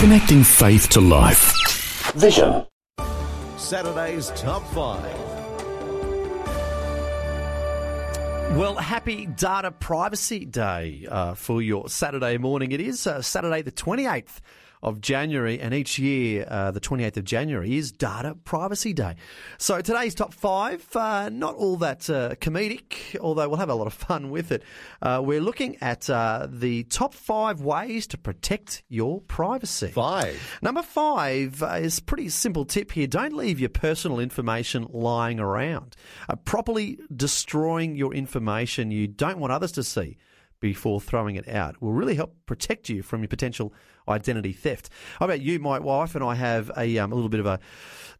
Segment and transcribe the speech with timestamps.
[0.00, 1.52] Connecting faith to life.
[2.14, 2.66] Vision.
[3.56, 5.24] Saturday's Top 5.
[8.58, 12.72] Well, happy Data Privacy Day uh, for your Saturday morning.
[12.72, 14.40] It is uh, Saturday, the 28th
[14.84, 19.16] of January, and each year, uh, the 28th of January, is Data Privacy Day.
[19.58, 23.86] So today's top five, uh, not all that uh, comedic, although we'll have a lot
[23.86, 24.62] of fun with it.
[25.00, 29.88] Uh, we're looking at uh, the top five ways to protect your privacy.
[29.88, 30.58] Five.
[30.62, 33.06] Number five uh, is pretty simple tip here.
[33.06, 35.96] Don't leave your personal information lying around.
[36.44, 40.18] properly destroying your information you don't want others to see
[40.60, 43.72] before throwing it out will really help protect you from your potential
[44.08, 44.90] identity theft.
[45.18, 45.58] How about you?
[45.58, 47.58] My wife and I have a, um, a little bit of a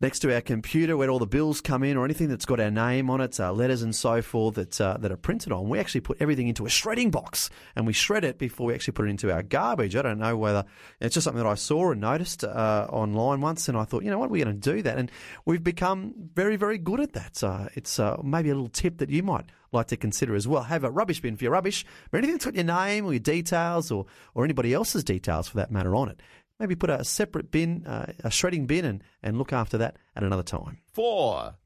[0.01, 2.70] next to our computer where all the bills come in or anything that's got our
[2.70, 5.69] name on it, uh, letters and so forth that uh, that are printed on.
[5.69, 8.93] We actually put everything into a shredding box and we shred it before we actually
[8.93, 9.96] put it into our garbage.
[9.96, 10.65] I don't know whether
[11.01, 14.10] it's just something that I saw and noticed uh, online once, and I thought, you
[14.10, 15.10] know what, we're going to do that, and
[15.45, 17.37] we've become very very good at that.
[17.37, 20.62] So it's uh, maybe a little tip that you might like to consider as well.
[20.62, 23.20] Have a rubbish bin for your rubbish, but anything that's got your name or your
[23.20, 26.20] details or, or anybody else's details for that matter on it.
[26.60, 30.22] Maybe put a separate bin, uh, a shredding bin, and, and look after that at
[30.22, 30.78] another time.
[30.92, 31.56] Four.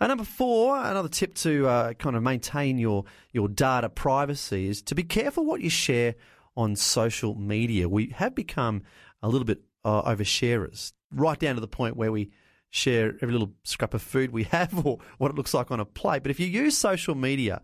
[0.00, 4.82] Uh, number four, another tip to uh, kind of maintain your, your data privacy is
[4.82, 6.14] to be careful what you share
[6.56, 7.88] on social media.
[7.88, 8.82] We have become
[9.20, 12.30] a little bit uh, oversharers, right down to the point where we
[12.76, 15.84] share every little scrap of food we have or what it looks like on a
[15.84, 16.22] plate.
[16.22, 17.62] But if you use social media,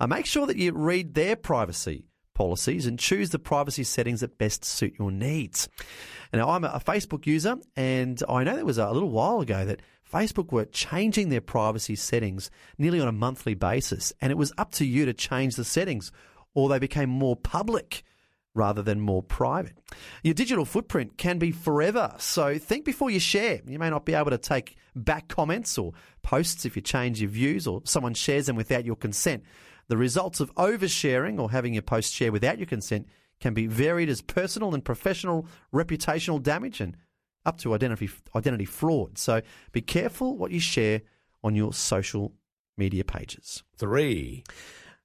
[0.00, 4.38] uh, make sure that you read their privacy policies and choose the privacy settings that
[4.38, 5.68] best suit your needs.
[6.32, 9.82] now, I'm a Facebook user, and I know there was a little while ago that
[10.10, 14.72] Facebook were changing their privacy settings nearly on a monthly basis, and it was up
[14.72, 16.10] to you to change the settings,
[16.54, 18.02] or they became more public
[18.54, 19.78] rather than more private.
[20.22, 23.60] Your digital footprint can be forever, so think before you share.
[23.66, 27.30] You may not be able to take back comments or posts if you change your
[27.30, 29.44] views or someone shares them without your consent.
[29.88, 33.08] The results of oversharing or having your post share without your consent
[33.40, 36.96] can be varied as personal and professional reputational damage and
[37.44, 39.18] up to identity identity fraud.
[39.18, 41.02] So be careful what you share
[41.42, 42.32] on your social
[42.76, 43.62] media pages.
[43.76, 44.44] Three.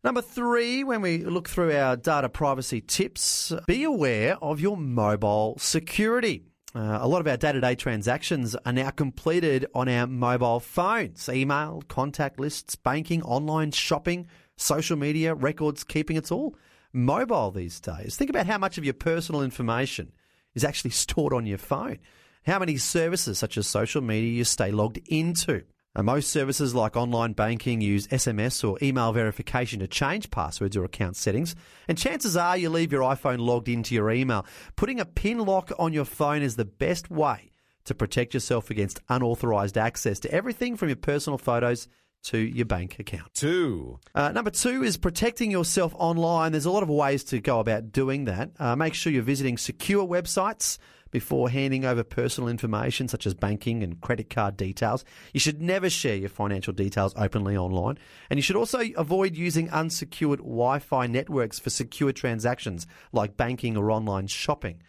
[0.01, 5.57] Number three, when we look through our data privacy tips, be aware of your mobile
[5.59, 6.45] security.
[6.73, 10.61] Uh, a lot of our day to day transactions are now completed on our mobile
[10.61, 16.15] phones email, contact lists, banking, online shopping, social media, records keeping.
[16.15, 16.55] It's all
[16.93, 18.15] mobile these days.
[18.15, 20.13] Think about how much of your personal information
[20.55, 21.99] is actually stored on your phone.
[22.45, 25.63] How many services such as social media you stay logged into.
[25.99, 30.85] Now, most services like online banking use SMS or email verification to change passwords or
[30.85, 31.57] account settings,
[31.89, 34.45] and chances are you leave your iPhone logged into your email.
[34.77, 37.51] Putting a PIN lock on your phone is the best way
[37.83, 41.89] to protect yourself against unauthorized access to everything from your personal photos
[42.23, 43.33] to your bank account.
[43.33, 43.99] Two.
[44.15, 46.53] Uh, number two is protecting yourself online.
[46.53, 48.51] There's a lot of ways to go about doing that.
[48.57, 50.77] Uh, make sure you're visiting secure websites
[51.11, 55.05] before handing over personal information such as banking and credit card details.
[55.33, 57.97] You should never share your financial details openly online.
[58.29, 63.77] And you should also avoid using unsecured Wi Fi networks for secure transactions like banking
[63.77, 64.81] or online shopping.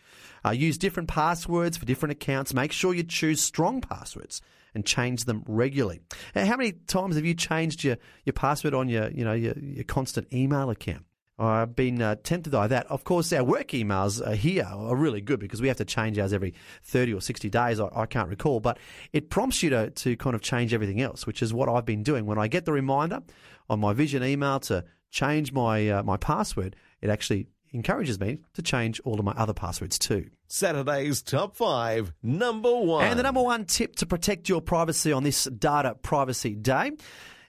[0.45, 2.55] Uh, use different passwords for different accounts.
[2.55, 4.41] Make sure you choose strong passwords
[4.75, 6.01] and change them regularly.
[6.35, 9.85] How many times have you changed your, your password on your, you know, your, your
[9.85, 11.05] constant email account?
[11.41, 12.87] I've been uh, tempted by that.
[12.89, 16.19] Of course, our work emails are here are really good because we have to change
[16.19, 16.53] ours every
[16.85, 17.81] 30 or 60 days.
[17.81, 18.79] I, I, can't recall, but
[19.15, 22.03] it prompts you to, to kind of change everything else, which is what I've been
[22.03, 22.27] doing.
[22.27, 23.23] When I get the reminder
[23.71, 28.63] on my Vision email to change my, uh, my password, it actually encourages me to
[28.63, 30.29] change all of my other passwords too.
[30.47, 33.07] Saturday's Top 5, number one.
[33.07, 36.93] And the number one tip to protect your privacy on this Data Privacy Day